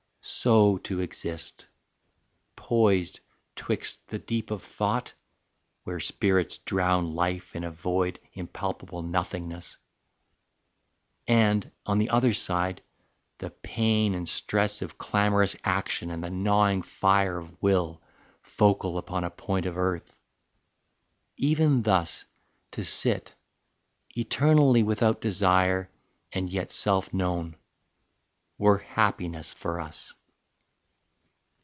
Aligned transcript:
So 0.23 0.77
to 0.89 0.99
exist, 1.01 1.65
Poised 2.55 3.21
'twixt 3.55 4.07
the 4.07 4.19
deep 4.19 4.51
of 4.51 4.61
thought 4.61 5.13
where 5.83 5.99
spirits 5.99 6.59
drown 6.59 7.15
Life 7.15 7.55
in 7.55 7.63
a 7.63 7.71
void 7.71 8.19
impalpable 8.33 9.01
nothingness, 9.01 9.77
And, 11.27 11.69
on 11.87 11.97
the 11.97 12.11
other 12.11 12.33
side, 12.33 12.83
the 13.39 13.49
pain 13.49 14.13
and 14.13 14.29
stress 14.29 14.83
Of 14.83 14.99
clamorous 14.99 15.55
action 15.63 16.11
and 16.11 16.23
the 16.23 16.29
gnawing 16.29 16.83
fire 16.83 17.37
Of 17.39 17.61
will, 17.61 18.01
focal 18.43 18.99
upon 18.99 19.23
a 19.23 19.31
point 19.31 19.65
of 19.65 19.75
earth 19.77 20.15
even 21.35 21.81
thus 21.81 22.25
To 22.71 22.83
sit, 22.83 23.33
eternally 24.15 24.83
without 24.83 25.19
desire 25.19 25.89
And 26.31 26.47
yet 26.47 26.71
self 26.71 27.11
known, 27.11 27.55
were 28.57 28.77
happiness 28.77 29.51
for 29.53 29.79
us. 29.79 30.13